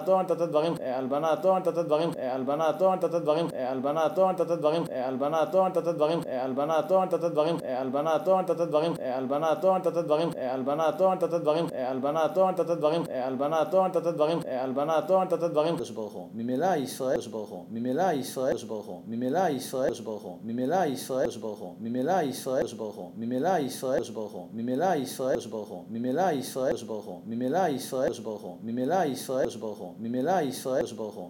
הון, 0.05 0.23
תת 0.23 0.41
דברים, 0.41 0.73
הלבנת 0.79 1.45
הון, 1.47 1.61
תת 1.61 1.73
דברים, 1.77 2.09
הלבנת 2.17 2.81
הון, 2.81 2.97
תת 2.99 3.11
דברים, 3.11 3.47
הלבנת 3.53 4.17
הון, 4.17 4.35
תת 4.35 4.47
דברים, 4.47 4.83
הלבנת 4.91 5.55
הון, 5.55 5.71
תת 5.71 5.83
דברים, 5.87 6.19
הלבנת 6.27 6.91
הון, 6.91 7.07
תת 7.07 7.19
דברים, 7.19 7.57
הלבנת 7.63 8.27
הון, 8.27 8.43
תת 8.45 8.61
דברים, 8.61 8.93
הלבנת 8.99 9.63
הון, 9.63 9.81
תת 9.81 9.93
דברים, 9.93 10.29
הלבנת 10.39 10.99
הון, 11.01 11.17
תת 11.17 11.33
דברים, 11.33 11.65
הלבנת 11.75 12.27
הון, 12.37 12.53
תת 12.53 12.71
דברים, 12.77 13.03
הלבנת 13.25 13.73
הון, 13.73 13.91
תת 13.91 14.07
דברים, 14.07 14.41
הלבנת 14.49 15.09
הון, 15.09 15.27
תת 15.27 15.27
דברים, 15.27 15.27
תת 15.27 15.27
דברים, 15.27 15.27
הלבנת 15.27 15.27
הון, 15.27 15.27
תת 15.27 15.39
דברים, 15.43 15.75
ברוך 15.95 16.13
הוא, 16.13 16.29
ממילא 16.35 16.75
ישראל 16.75 17.19
ברוך 17.31 17.49
הוא, 17.49 17.65
ממילא 17.71 18.03
ישראל 18.13 19.93
ברוך 20.03 20.21
הוא, 20.21 20.37
ממילא 20.43 20.85
ישראל 20.85 21.31
ברוך 21.49 21.59
הוא, 21.59 21.73
ממילא 21.79 22.21
ישראל 22.23 22.73
ברוך 22.77 22.95
הוא, 22.95 23.05
ממילא 23.17 23.53
ישראל 23.55 24.03
ברוך 24.13 24.33
הוא, 24.33 24.47
ממילא 24.53 24.95
ישראל 24.95 25.33
ברוך 25.47 25.67
הוא, 25.67 25.83
ממילא 25.87 26.29
ישראל 26.29 26.83
ברוך 26.87 27.05
הוא, 27.05 27.21
ממילא 27.27 27.67
ישראל 27.67 28.13
ברוך 28.23 28.41
הוא, 28.41 28.57
ממילא 28.63 29.03
ישראל 29.05 29.49
ברוך 29.59 29.77
הוא, 29.77 29.93
ממילא 29.99 30.41
ישראל 30.41 30.85
ברוך 30.97 31.15
הוא, 31.15 31.29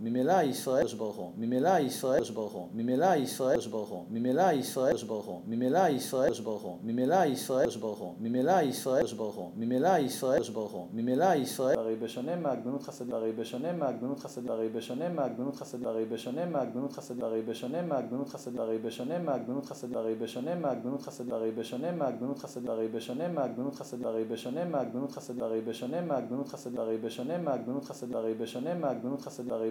ממילא 0.00 0.42
ישראל 0.42 0.86
ברוך 0.98 1.16
הוא, 1.16 1.32
ממילא 1.36 1.78
ישראל 1.80 2.22
ברוך 2.34 2.52
הוא, 2.52 2.68
ממילא 2.74 3.16
ישראל 3.16 3.58
ברוך 3.70 3.88
הוא, 3.88 4.04
ממילא 4.10 4.52
ישראל 4.52 4.96
ברוך 5.06 5.26
הוא, 5.26 5.40
ממילא 5.46 5.78
ישראל 5.88 6.32
ברוך 6.44 6.62
הוא, 6.62 6.78
ממילא 6.84 7.24
ישראל 7.26 7.70
ברוך 7.80 7.98
הוא, 7.98 8.14
ממילא 8.14 8.14
ישראל 8.14 8.14
ברוך 8.14 8.14
הוא, 8.14 8.14
ממילא 8.20 8.60
ישראל 8.60 9.04
ברוך 9.16 9.34
הוא, 9.34 9.50
ממילא 9.56 9.98
ישראל 9.98 10.42
ברוך 10.52 10.72
הוא, 10.72 10.86
ממילא 10.92 11.34
ישראל 11.34 11.78
הרי 11.78 11.96
בשונה 11.96 12.36
מהגדנות 12.36 12.82
חסד, 12.82 13.12
הרי 13.12 13.32
בשונה 13.32 13.72
מהגדנות 13.72 14.20
חסד, 14.20 14.50
הרי 14.50 14.68
בשונה 14.68 15.08
מהגדנות 15.08 15.56
חסד, 15.56 15.86
הרי 15.86 16.04
בשונה 16.04 16.46
מהגדנות 16.46 16.94
חסד, 16.94 17.22
הרי 17.24 17.42
בשונה 17.42 17.82
מהגדנות 17.82 18.28
חסד, 18.28 18.56
הרי 18.56 18.78
בשונה 18.78 19.18
מהגדנות 19.18 19.66
חסד, 19.66 19.94
הרי 19.96 20.14
בשונה 20.14 20.54
מהגדנות 20.54 21.02
חסד, 21.02 21.26
הרי 21.26 21.52
בשונה 21.52 21.90
מהגדנות 21.94 22.38
חסד, 22.38 22.66
הרי 22.68 22.88
בשונה 22.88 23.24
מהגדנות 23.24 23.74
חסד, 23.78 24.02
הרי 24.04 24.24
בשונה 24.24 24.64
מהגדנות 24.64 25.12
חסד, 25.12 25.48
הרי 25.48 25.60
בשונה 25.60 26.00
מהגדנות 26.00 26.48
חסד, 26.48 26.76
הרי 26.76 26.98
בשונה 26.98 27.38
מהגדנות 27.38 27.84
חסד, 27.84 28.14
הרי 28.14 28.34
בשונה 28.34 28.74
מהגדנות 28.74 29.20
חסד, 29.22 29.52
הרי 29.52 29.70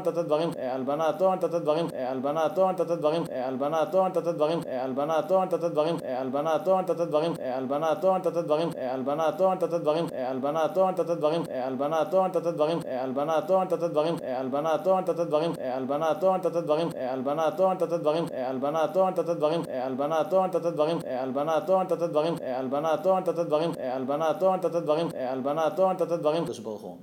תת 0.01 0.17
דברים, 0.17 0.49
הלבנת 0.71 1.21
הון, 1.21 1.37
תת 1.37 1.49
דברים, 1.49 1.87
הלבנת 1.93 2.57
הון, 2.57 2.75
תת 2.75 2.91
דברים, 2.91 3.23
הלבנת 3.45 3.93
הון, 3.95 4.11
תת 4.11 4.27
דברים, 4.27 4.59
הלבנת 4.65 5.31
הון, 5.31 5.47
תת 5.47 5.59
דברים, 5.63 5.95
הלבנת 6.03 6.67
הון, 6.67 6.83
תת 6.85 6.95
דברים, 7.01 7.31
הלבנת 7.41 8.03
הון, 8.03 8.21
תת 8.21 8.37
דברים, 8.43 8.69
הלבנת 8.81 9.39
הון, 9.39 9.57
תת 9.59 9.69
דברים, 9.69 10.05
הלבנת 10.13 10.77
הון, 10.77 10.93
תת 10.93 11.09
דברים, 11.09 11.41
הלבנת 11.51 12.13
הון, 12.13 12.29
תת 12.31 12.47
דברים, 12.47 12.79
הלבנת 12.85 13.49
הון, 13.49 13.67
תת 13.67 13.83
דברים, 13.83 14.15
הלבנת 14.27 14.87
הון, 14.87 15.03
תת 15.03 15.19
דברים, 15.23 15.51
הלבנת 15.61 16.23
הון, 16.23 16.37
תת 16.37 16.57
דברים, 16.57 16.87
הלבנת 16.99 17.43
הון, 17.43 17.77
תת 17.77 17.97
דברים, 17.97 18.25
הלבנת 18.41 18.95
הון, 18.95 19.17
תת 19.17 19.27
דברים, 19.35 19.61
הלבנת 19.75 20.55
הון, 20.55 20.63
תת 20.63 20.67
דברים, 20.71 20.91
הלבנת 21.05 21.69
הון, 21.69 21.85
תת 21.87 22.03
דברים, 22.03 22.35
הלבנת 22.41 23.05
הון, 23.05 23.23
תת 23.23 23.39
דברים, 23.45 23.71
הלבנת 23.81 24.41
הון, 24.41 24.59
תת 24.59 24.75
דברים, 24.75 25.07
הלבנת 25.13 25.79
הון, 25.79 25.95
תת 25.95 26.07
דברים, 26.11 26.43
ברוך 26.63 26.81
הוא, 26.81 26.97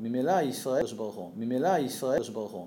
ממילא 1.37 1.69
ישראל 1.79 2.23
הוא, 2.53 2.67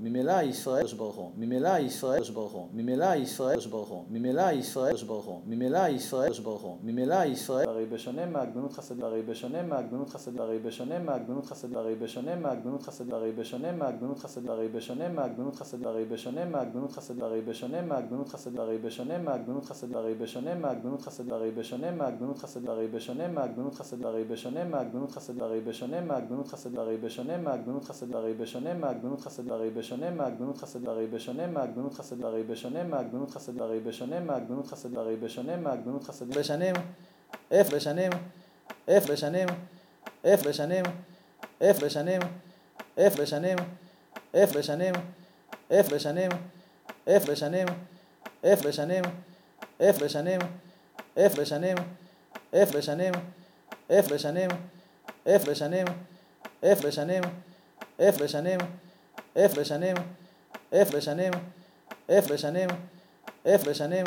ממילא 0.00 0.42
ישראל 0.42 0.86
ברוך 0.96 1.16
הוא, 1.16 1.30
ממילא 1.36 1.78
ישראל 1.78 2.22
ברוך 2.34 2.52
הוא, 2.52 2.68
ממילא 2.72 3.14
ישראל 3.14 3.60
ברוך 3.70 3.88
הוא, 3.88 4.04
ממילא 4.10 4.52
ישראל 4.52 4.94
ברוך 5.06 5.24
הוא, 5.24 5.40
ממילא 5.46 5.88
ישראל 5.88 6.32
ברוך 6.44 6.62
הוא, 6.62 6.78
ממילא 6.84 7.16
ישראל 7.16 7.22
ברוך 7.22 7.22
הוא, 7.22 7.24
ממילא 7.24 7.24
ישראל 7.24 7.68
הרי 7.68 7.86
בשונה 7.86 8.26
מהגבנות 8.26 8.72
חסד, 8.72 9.02
הרי 9.02 9.22
בשונה 9.22 9.62
מהגבנות 9.62 10.10
חסד, 10.10 10.40
הרי 10.40 10.58
בשונה 10.58 10.98
מהגבנות 10.98 11.46
חסד, 11.46 11.76
הרי 11.76 11.94
בשונה 11.94 12.36
מהגבנות 12.36 12.82
חסד, 12.82 13.12
הרי 13.12 13.32
בשונה 13.32 13.72
מהגבנות 13.72 14.18
חסד, 14.18 14.46
הרי 14.46 14.68
בשונה 14.68 15.08
מהגבנות 15.08 15.56
חסד, 15.56 15.86
הרי 15.86 16.04
בשונה 16.04 16.44
מהגבנות 16.44 16.94
חסד, 16.94 17.22
הרי 17.26 17.40
בשונה 17.40 17.80
מהגבנות 17.82 18.28
חסד, 18.28 18.56
הרי 18.58 18.78
בשונה 18.78 19.04
מהגבנות 19.38 19.68
חסד, 19.72 19.92
הרי 19.94 20.10
בשונה 20.10 20.54
מהגבנות 20.54 20.98
חסד, 20.98 21.28
הרי 21.28 21.50
בשונה 21.50 21.88
מהגבנות 21.98 22.38
חסד, 22.38 22.64
הרי 22.66 23.00
בשונה 23.00 23.24
מהגבנות 23.24 23.74
חסד, 23.74 24.02
הרי 24.04 24.24
בשונה 24.24 24.64
מהגבנות 24.64 25.12
חסד, 25.12 25.48
הרי 25.48 25.60
בשונה 25.60 26.00
מהגבנות 26.00 26.48
חסד, 26.48 26.76
הרי 26.78 26.96
בשונה 26.96 27.36
מהגבנות 27.38 27.84
חסד, 27.84 28.14
הרי 28.14 28.34
בשונה 28.34 28.74
מהגבנות 28.74 29.20
חסד, 29.20 29.50
הרי 29.50 29.70
בשונה 29.78 30.10
מהגבנות 30.10 30.58
חסד, 30.58 30.88
הרי 30.88 31.06
בשונה 31.06 31.46
מהגבנות 31.46 31.94
חסד, 31.94 32.24
הרי 32.24 32.42
בשונה 32.42 32.84
מהגבנות 32.84 33.30
חסד, 33.30 33.60
הרי 33.60 33.80
בשונה 33.80 34.20
מהגבנות 34.20 34.66
חסד, 34.66 34.96
הרי 34.96 35.16
בשונה 35.16 35.56
מהגבנות 35.56 36.04
חסד, 36.04 36.38
בשנים, 36.38 36.74
F 37.50 37.74
בשנים, 37.74 38.10
F 38.88 39.08
בשנים, 39.10 39.46
F 40.24 40.46
בשנים, 40.46 40.84
F 41.60 41.84
בשנים, 41.84 42.20
F 42.96 43.20
בשנים, 43.20 43.58
F 44.34 44.56
בשנים, 44.58 44.86
F 45.70 45.90
בשנים, 45.90 46.28
F 47.06 47.26
בשנים, 47.26 47.68
F 48.44 48.66
בשנים, 48.66 48.98
F 49.54 49.70
בשנים, 49.72 50.38
F 51.14 51.26
בשנים, 51.36 51.72
F 52.54 52.76
בשנים, 52.76 53.12
F 53.94 54.10
בשנים, 54.10 54.50
F 55.26 55.46
בשנים, 55.46 55.86
F 56.62 56.86
בשנים, 56.86 57.22
F 58.00 58.22
בשנים, 58.22 58.58
אפס 59.36 59.66
שנים, 59.66 59.96
אפס 60.74 61.04
שנים, 61.04 61.32
אפס 62.10 62.40
שנים, 62.40 62.68
אפס 63.46 63.76
שנים, 63.76 64.06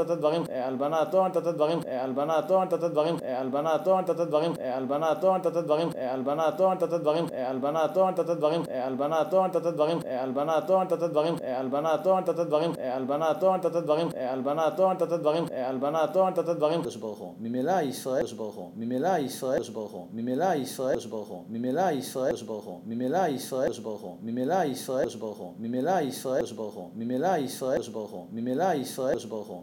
נתת 0.00 0.10
דברים, 0.10 0.42
הלבנת 0.48 1.14
הון, 1.14 1.26
נתת 1.26 1.42
דברים, 1.42 1.78
הלבנת 1.86 2.50
הון, 2.50 2.62
נתת 2.66 2.84
דברים, 2.84 3.16
הלבנת 3.22 3.86
הון, 3.86 4.00
נתת 4.00 4.16
דברים, 4.16 4.52
הלבנת 4.60 5.24
הון, 5.24 5.40
נתת 5.40 5.56
דברים, 5.56 5.88
הלבנת 5.92 6.60
הון, 6.60 6.74
נתת 6.74 6.94
דברים, 6.94 7.24
הלבנת 7.38 7.96
הון, 7.96 8.10
נתת 8.14 8.26
דברים, 8.26 8.62
הלבנת 8.70 9.32
הון, 9.32 9.46
נתת 9.50 9.66
דברים, 9.72 9.98
הלבנת 10.12 10.70
הון, 10.70 10.84
נתת 10.84 11.02
דברים, 11.10 11.34
הלבנת 11.42 12.06
הון, 12.06 12.18
נתת 12.22 12.36
דברים, 12.46 12.70
הלבנת 12.78 13.42
הון, 13.42 13.54
נתת 13.56 13.76
דברים, 13.82 14.08
הלבנת 14.16 14.78
הון, 14.78 14.92
נתת 14.94 15.12
דברים, 15.12 15.44
הלבנת 15.52 16.16
הון, 16.16 16.28
נתת 16.32 16.44
דברים, 16.44 16.80
ברוך 17.00 17.18
הוא, 17.18 17.34
ממילא 17.40 17.80
ישראל 17.82 18.24
ברוך 18.36 18.54
הוא, 18.54 18.70
ממילא 18.76 19.18
ישראל 19.18 19.62
ברוך 19.72 19.92
הוא, 19.92 20.06
ממילא 20.12 20.54
ישראל 20.54 20.98
ברוך 21.10 21.28
הוא, 21.28 21.44
ממילא 21.50 21.80
ישראל 21.90 22.34
ברוך 22.42 22.64
הוא, 22.64 22.80
ממילא 22.86 23.24
ישראל 23.26 23.72
ברוך 23.82 24.00
הוא, 24.00 24.16
ממילא 24.20 24.64
ישראל 24.64 25.14
ברוך 25.18 25.38
הוא, 25.38 25.52
ממילא 25.58 25.98
ישראל 25.98 26.44
ברוך 26.56 26.74
הוא, 26.74 26.90
ממילא 26.94 27.36
ישראל 27.36 27.82
ברוך 27.92 28.10
הוא, 28.10 28.26
ממילא 28.32 28.64
ישראל 28.74 29.18
ברוך 29.28 29.46
הוא, 29.46 29.62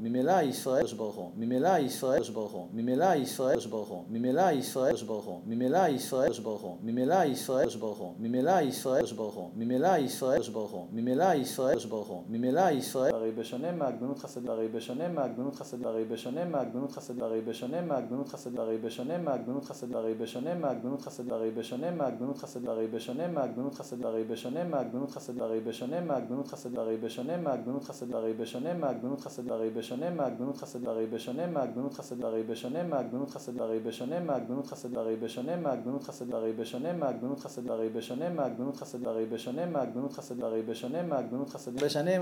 ממילא 0.00 0.42
ישראל 0.42 0.86
ברוך 0.96 1.14
הוא, 1.16 1.30
ממילא 1.36 1.78
ישראל 1.78 2.22
ברוך 2.34 2.52
הוא, 2.52 2.68
ממילא 2.72 3.14
ישראל 3.14 3.58
ברוך 3.70 3.88
הוא, 3.88 4.04
ממילא 4.10 4.52
ישראל 4.52 4.96
ברוך 5.06 5.24
הוא, 5.26 5.40
ממילא 5.46 5.88
ישראל 5.88 6.32
ברוך 6.42 6.60
הוא, 6.62 6.76
ממילא 6.82 7.24
ישראל 7.24 7.68
ברוך 7.80 7.98
הוא, 7.98 8.14
ממילא 8.18 8.60
ישראל 8.60 9.04
ברוך 9.16 9.34
הוא, 9.34 9.50
ממילא 9.56 9.96
ישראל 9.98 10.42
ברוך 10.52 10.70
הוא, 10.70 10.86
ממילא 10.92 11.34
ישראל 11.34 11.78
ברוך 11.88 12.08
הוא, 12.08 12.22
ממילא 12.28 12.70
ישראל 12.70 13.14
הרי 13.14 13.30
בשונה 13.30 13.72
מהגדנות 13.72 14.18
חסד, 14.18 14.48
הרי 14.48 14.68
בשונה 14.68 15.08
מהגדנות 15.08 15.54
חסד, 15.54 15.86
הרי 15.86 16.04
בשונה 16.04 16.44
מהגדנות 16.44 16.92
חסד, 16.92 17.22
הרי 17.22 17.40
בשונה 17.40 17.80
מהגדנות 17.80 18.28
חסד, 18.28 18.58
הרי 18.58 18.78
בשונה 18.78 19.18
מהגדנות 19.18 19.64
חסד, 19.64 19.92
הרי 19.92 20.14
בשונה 20.14 20.54
מהגדנות 20.54 21.02
חסד, 21.02 21.32
הרי 21.32 21.50
בשונה 21.50 21.90
מהגדנות 21.90 22.38
חסד, 22.38 22.68
הרי 22.68 22.88
בשונה 22.88 23.28
מהגדנות 23.28 23.74
חסד, 23.74 24.00
הרי 24.06 24.24
בשונה 24.24 24.64
מהגדנות 24.64 25.10
חסד, 25.10 25.40
הרי 25.40 25.60
בשונה 25.60 26.00
מהגדנות 26.00 26.48
חסד, 26.48 26.78
הרי 26.78 26.96
בשונה 26.96 27.36
מהגדנות 27.36 27.84
חסד, 27.84 28.14
הרי 28.14 28.32
בשונה 28.32 28.74
מהגדנות 28.74 29.20
חסד, 29.20 29.50
הרי 29.50 29.70
בשונה 29.70 29.81
מהגדנות 30.10 30.56
חסד, 30.56 30.86
הרי 30.86 31.06
בשונה 31.06 31.46
מהגדנות 31.46 31.94
חסד, 31.94 32.24
הרי 32.24 32.42
בשונה 32.42 32.82
מהגדנות 32.82 33.30
חסד, 33.30 33.60
הרי 33.60 33.78
בשונה 33.80 34.20
מהגדנות 34.20 34.66
חסד, 34.66 34.94
הרי 34.94 35.16
בשונה 35.16 35.56
מהגדנות 35.56 36.02
חסד, 36.04 36.34
הרי 36.34 36.52
בשונה 36.52 36.92
מהגדנות 36.92 37.40
חסד, 37.40 37.70
הרי 37.70 37.88
בשונה 37.88 38.28
מהגדנות 38.30 38.76
חסד, 38.76 39.06
הרי 39.06 39.26
בשונה 39.26 39.66
מהגדנות 39.66 40.12
חסד, 40.12 40.42
הרי 40.42 40.62
בשונה 40.62 41.02
מהגדנות 41.02 41.50
חסד, 41.50 41.84
בשנים, 41.84 42.20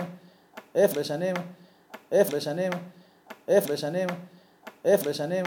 F 0.75 0.99
בשנים, 0.99 1.35
F 2.13 2.35
בשנים, 2.37 2.73
F 3.49 3.73
בשנים, 3.73 4.07
F 4.85 5.09
בשנים, 5.09 5.45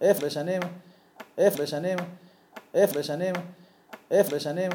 F 0.00 0.24
בשנים, 0.24 0.60
F 1.38 1.58
בשנים, 1.58 1.96
F 2.76 2.94
בשנים, 2.98 3.26
F 4.10 4.30
בשנים, 4.30 4.72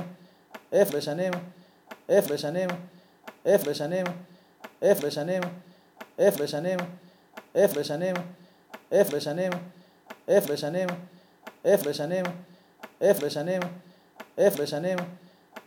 F 0.73 0.93
בשנים, 0.95 1.31
F 2.09 2.33
בשנים, 2.33 2.69
F 3.45 3.69
בשנים, 3.69 4.05
F 4.81 5.05
בשנים, 5.05 5.41
F 6.19 6.41
בשנים, 6.41 6.79
F 7.55 7.77
בשנים, 7.79 8.15
F 8.91 9.15
בשנים, 9.15 9.51
F 10.29 10.51
בשנים, 10.51 10.87
F 11.65 11.83
בשנים, 11.87 12.25
F 13.01 13.21
בשנים, 13.25 13.61
F 14.37 14.61
בשנים, 14.61 14.97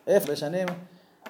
F 0.09 0.31
בשנים, 0.31 0.67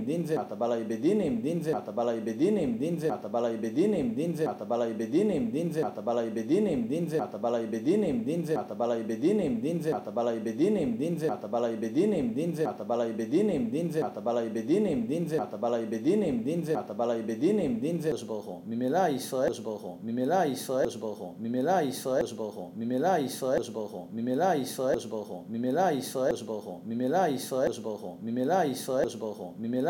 בדינים, 0.00 0.06
דין 0.06 0.26
זה, 0.26 0.40
אתה 0.40 0.54
בא 0.54 0.74
לי 0.74 0.84
בדינים, 0.84 1.40
דין 1.40 1.62
זה, 1.62 1.78
אתה 1.78 1.92
בא 1.92 2.10
לי 2.10 2.20
בדינים, 2.20 2.78
דין 2.78 2.98
זה, 2.98 3.14
אתה 3.14 3.28
בא 3.28 3.40
לי 3.40 3.56
בדינים, 3.56 4.14
דין 4.14 4.34
זה, 4.34 4.50
אתה 4.50 4.64
בא 4.64 4.76
לי 4.84 4.92
בדינים, 4.94 5.50
דין 5.50 5.70
זה, 5.70 5.86
אתה 5.86 6.00
בא 6.00 6.20
לי 6.20 6.30
בדינים, 6.30 6.84
דין 6.86 7.04
זה, 7.04 7.20
אתה 7.20 7.38
בא 7.40 7.50
לי 7.52 7.62
בדינים, 7.72 8.24
דין 8.24 8.44
זה, 8.44 8.56
אתה 8.60 8.74
בא 8.74 8.86
לי 8.86 9.02
בדינים, 9.02 9.60
דין 9.60 9.82
זה, 9.82 9.96
אתה 9.96 10.10
בא 10.10 10.22
לי 10.22 10.36
בדינים, 10.36 10.96
דין 10.96 11.12
זה, 11.16 11.28
אתה 11.30 11.44
בא 11.44 11.60
לי 11.60 11.76
בדינים, 11.76 12.34
דין 12.34 12.52
זה, 12.54 12.66
אתה 12.70 12.84
בא 12.84 13.02
לי 13.02 13.12
בדינים, 13.12 13.70
דין 13.70 13.90
זה, 13.90 14.06
אתה 14.06 14.20
בא 14.20 14.32
לי 14.32 14.48
בדינים, 14.48 15.06
דין 15.06 15.26
זה, 15.28 15.42
אתה 15.42 15.56
בא 15.56 15.68
לי 15.76 15.86
בדינים, 15.86 16.42
דין 16.44 16.64
זה, 16.64 16.80
אתה 16.80 16.94
בא 16.94 17.06
לי 17.12 17.22
בדינים, 17.22 17.80
דין 17.80 18.00
זה, 18.00 18.12
ברוך 18.26 18.44
הוא, 18.44 18.60
ממילא 18.66 19.08
ישראל 19.08 19.52
ברוך 19.62 19.82
הוא, 19.82 19.96
ממילא 20.02 20.44
ישראל 20.44 20.88
ברוך 21.00 21.18
הוא, 21.18 21.34
ממילא 21.40 21.80
ישראל 21.80 22.26
ברוך 22.36 22.54
הוא, 22.56 22.70
ממילא 22.76 23.16
ישראל 23.18 23.62
ברוך 23.72 23.92
הוא, 23.92 24.06
ממילא 24.12 24.52
ישראל 24.52 24.96
ברוך 25.10 25.28
הוא, 25.28 25.42
ממילא 25.50 25.88
ישראל 25.88 26.34
ברוך 26.46 26.64
הוא, 26.64 26.78
ממילא 26.86 27.26
ישראל 27.28 27.72
ברוך 27.82 28.00
הוא, 28.00 28.16
ממילא 28.22 28.64
ישראל 28.64 29.08
ברוך 29.18 29.38
הוא, 29.38 29.52
ממילא 29.58 29.89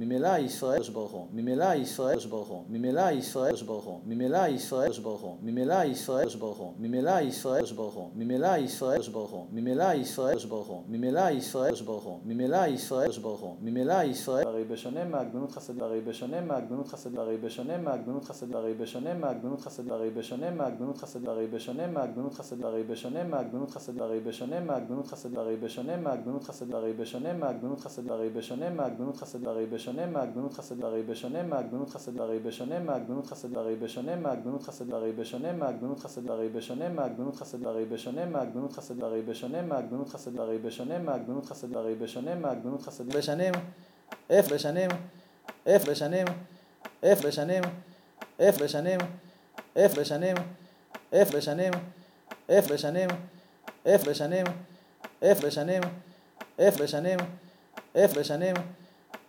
ממילא 0.00 0.38
ישראל 0.38 0.82
ברוך 0.92 1.12
הוא, 1.12 1.26
ממילא 1.32 1.74
ישראל 1.74 2.18
ברוך 2.30 2.48
הוא, 2.48 2.64
ממילא 2.68 3.10
ישראל 3.10 3.54
ברוך 3.66 3.84
הוא, 3.84 4.00
ממילא 4.06 4.46
ישראל 4.48 4.92
ברוך 5.02 5.20
הוא, 5.20 5.36
ממילא 5.42 5.84
ישראל 5.84 6.28
ברוך 6.38 6.56
הוא, 6.58 6.72
ממילא 6.78 7.20
ישראל 7.20 7.64
ברוך 7.76 7.94
הוא, 7.94 8.10
ממילא 8.14 8.56
ישראל 8.56 8.98
ברוך 9.12 9.30
הוא, 9.30 9.46
ממילא 9.52 9.92
ישראל 9.94 10.38
ברוך 10.48 10.66
הוא, 10.66 10.82
ממילא 10.88 11.30
ישראל 11.30 11.74
ברוך 11.86 12.04
הוא, 12.04 12.18
ממילא 12.24 12.66
ישראל 12.66 13.10
ברוך 13.22 13.40
הוא, 13.40 13.56
ממילא 13.60 14.02
ישראל 14.04 14.46
הרי 14.46 14.64
בשונה 14.64 15.04
מהגבנות 15.04 15.52
חסד, 15.52 15.82
הרי 15.82 16.00
בשונה 16.00 16.40
מהגבנות 16.40 16.88
חסד, 16.88 17.18
הרי 17.18 17.36
בשונה 17.36 17.78
מהגבנות 17.78 18.24
חסד, 18.24 18.52
הרי 18.56 18.74
בשונה 18.74 19.14
מהגבנות 19.14 19.60
חסד, 19.60 19.88
הרי 19.88 20.10
בשונה 20.10 20.50
מהגבנות 20.50 20.98
חסד, 20.98 21.26
הרי 21.26 21.46
בשונה 21.46 21.86
מהגבנות 21.86 22.34
חסד, 22.40 22.64
הרי 22.64 22.82
בשונה 22.82 23.24
מהגבנות 23.24 23.70
חסד, 23.70 23.98
הרי 23.98 24.16
בשונה 24.20 24.56
מהגבנות 24.66 25.08
חסד, 25.08 25.36
הרי 25.36 25.56
בשונה 25.56 25.96
מהגבנות 25.96 26.44
חסד, 26.44 26.70
הרי 26.70 26.92
בשונה 26.92 27.32
מהגבנות 27.32 27.80
חסד, 27.80 28.10
הרי 28.10 28.30
בשונה 28.30 28.70
מהגבנות 28.70 29.16
חסד, 29.16 29.46
הרי 29.46 29.66
בשונה 29.66 29.89
מהגבנות 30.06 30.54
חסד, 30.54 30.84
הרי 30.84 31.02
בשונה 31.02 31.42
מהגבנות 31.42 31.90
חסד, 31.90 32.20
הרי 32.20 32.38
בשונה 32.38 32.78
מהגבנות 32.78 33.26
חסד, 33.26 33.56
הרי 33.56 33.76
בשונה 33.76 34.16
מהגבנות 34.16 34.62
חסד, 34.62 34.92
הרי 34.92 35.12
בשונה 35.12 35.52
מהגבנות 35.52 36.00
חסד, 36.00 36.30
הרי 36.30 36.48
בשונה 36.48 36.88
מהגבנות 36.88 37.36
חסד, 37.36 37.64
הרי 37.66 37.84
בשונה 37.84 38.26
מהגבנות 38.26 38.72
חסד, 38.72 39.02
הרי 39.02 39.22
בשונה 39.22 39.62
מהגבנות 39.62 40.08
חסד, 40.08 40.36
הרי 40.36 40.58
בשונה 40.58 40.98
מהגבנות 40.98 41.46
חסד, 41.46 41.76
הרי 41.76 41.94
בשונה 41.94 42.34
מהגבנות 42.34 42.82
חסד, 42.82 43.16
בשנים, 43.16 43.54
F 44.30 44.52
בשנים, 44.54 44.90
F 45.66 45.90
בשנים, 45.90 46.26
F 47.02 47.26
בשנים, 47.26 47.62
F 48.38 48.62
בשנים, 48.62 48.98
F 49.76 49.98
בשנים, 50.00 50.34
F 51.12 51.32
בשנים, 51.32 51.68
F 52.48 52.68
בשנים, 52.70 53.00
F 53.86 54.08
בשנים, 54.08 54.44
F 55.22 55.46
בשנים, 55.46 55.82
F 56.58 56.82
בשנים, 56.82 57.18
F 57.94 58.18
בשנים, 58.18 58.54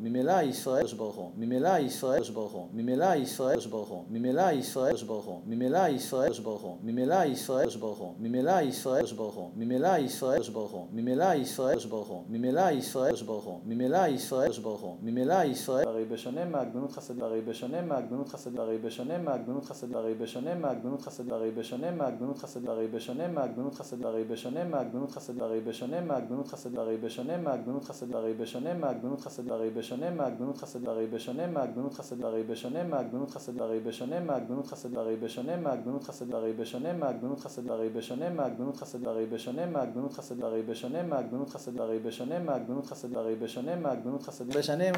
ממילא 0.03 0.41
ישראל 0.41 0.85
ברוך 0.97 1.15
הוא, 1.15 1.31
ממילא 1.37 1.79
ישראל 1.79 2.21
ברוך 2.33 2.51
הוא, 2.51 2.67
ממילא 2.73 3.15
ישראל 3.15 3.59
ברוך 3.69 3.89
הוא, 3.89 4.03
ממילא 4.09 4.51
ישראל 4.51 4.95
ברוך 5.07 5.25
הוא, 5.25 5.41
ממילא 5.47 5.87
ישראל 5.87 6.33
ברוך 6.43 6.61
הוא, 6.61 6.77
ממילא 6.83 7.25
ישראל 7.25 7.69
ברוך 7.79 7.97
הוא, 7.97 8.13
ממילא 8.17 8.51
ישראל 8.61 9.05
ברוך 9.17 9.35
הוא, 9.35 9.49
ממילא 9.55 9.97
ישראל 9.97 10.43
ברוך 10.53 10.71
הוא, 10.71 10.85
ממילא 10.91 11.33
ישראל 11.33 11.77
ברוך 11.89 12.07
הוא, 12.07 12.23
ממילא 12.29 12.69
ישראל 12.71 13.15
ברוך 13.25 13.45
הוא, 13.45 13.59
ממילא 13.65 14.07
ישראל 14.07 14.51
ברוך 14.63 14.81
הוא, 14.81 14.97
ממילא 15.01 15.43
ישראל 15.43 15.87
הרי 15.87 16.05
בשונה 16.05 16.45
מהגבנות 16.45 16.91
חסד, 16.91 17.21
הרי 17.21 17.41
בשונה 17.41 17.81
מהגבנות 17.81 18.29
חסד, 18.29 18.59
הרי 18.59 18.77
בשונה 18.77 19.17
מהגבנות 19.17 19.65
חסד, 19.65 19.95
הרי 19.97 20.13
בשונה 20.13 20.55
מהגבנות 20.55 21.01
חסד, 21.01 21.29
הרי 21.29 21.51
בשונה 21.51 21.87
מהגבנות 21.87 22.37
חסד, 22.37 22.65
הרי 22.67 22.87
בשונה 22.87 23.27
מהגבנות 23.27 23.75
חסד, 23.75 24.01
הרי 24.01 24.23
בשונה 24.23 24.63
מהגבנות 24.63 25.11
חסד, 25.11 25.41
הרי 25.41 25.67
בשונה 25.67 26.01
מהגבנות 26.01 26.47
חסד, 26.47 26.77
הרי 26.77 26.97
בשונה 26.97 27.37
מהגבנות 27.37 27.83
חסד, 27.83 28.15
הרי 28.15 28.33
בשונה 28.33 28.73
מהגבנות 28.73 29.21
חסד, 29.21 29.51
הרי 29.51 29.69
בשונה 29.69 29.90
מהגבנות 29.97 30.57
חסד, 30.57 30.87
הרי 30.87 31.07
בשונה 31.07 31.47
מהגבנות 31.47 31.93
חסד, 31.93 32.23
הרי 32.23 32.43
בשונה 32.43 32.83
מהגבנות 32.83 33.31
חסד, 33.31 33.61
הרי 33.61 33.79
בשונה 33.79 34.19
מהגבנות 34.19 34.67
חסד, 34.67 34.97
הרי 34.97 35.15
בשונה 35.15 35.57
מהגבנות 35.57 36.03
חסד, 36.03 36.33
הרי 36.33 36.53
בשונה 36.53 36.93
מהגבנות 36.93 37.39
חסד, 37.39 37.69
הרי 37.69 37.89
בשונה 37.89 38.29
מהגבנות 38.29 38.77
חסד, 38.77 39.05
הרי 39.07 39.25
בשונה 39.25 39.65
מהגבנות 39.65 40.13
חסד, 40.13 40.41
הרי 40.41 40.63
בשונה 40.63 41.03
מהגבנות 41.03 41.49
חסד, 41.49 41.79
הרי 41.79 41.99
בשונה 41.99 42.39
מהגבנות 42.39 42.85
חסד, 42.85 43.15
הרי 43.17 43.35
בשונה 43.35 43.75
מהגבנות 43.75 44.23
חסד, 44.23 44.57
בשנים, 44.57 44.93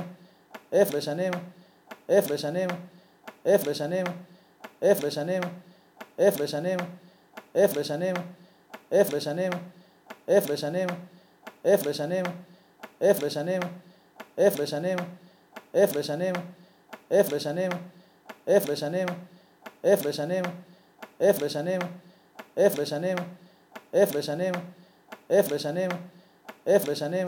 F 0.72 0.96
בשנים, 0.96 1.32
F 2.10 2.34
בשנים, 2.34 2.70
F 3.46 3.70
בשנים, 3.70 4.06
F 4.82 5.06
בשנים, 5.06 5.42
F 6.20 6.42
בשנים, 6.44 6.78
F 7.56 7.74
בשנים, 7.76 8.16
F 8.92 9.12
בשנים, 9.16 9.52
F 10.28 10.52
בשנים, 10.54 10.88
F 11.66 11.88
בשנים, 11.88 12.26
F 13.02 13.26
בשנים, 13.26 13.62
F 14.38 14.62
בשנים, 14.62 14.98
F 15.76 15.98
בשנים, 15.98 16.34
F 17.12 17.36
בשנים, 17.36 17.72
F 18.48 18.72
בשנים, 18.72 19.08
F 19.84 20.04
בשנים, 20.08 20.44
F 21.22 21.40
בשנים, 21.44 21.80
F 22.58 22.78
בשנים, 22.82 23.18
F 23.94 24.14
בשנים, 24.16 24.54
F 25.30 25.50
בשנים, 25.50 25.90
F 26.68 26.90
בשנים, 26.90 27.28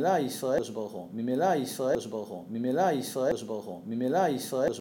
ממילא 0.00 0.18
ישראל 0.18 0.62
ברוך 0.74 0.92
הוא. 0.92 1.08
ממילא 1.12 1.54
ישראל 1.54 1.98
ברוך 2.10 2.28
הוא. 2.28 2.44
ממילא 2.50 2.92
ישראל 2.92 3.36
ברוך 3.46 3.64
הוא. 3.64 3.80
ממילא 3.86 4.28
ישראל 4.28 4.68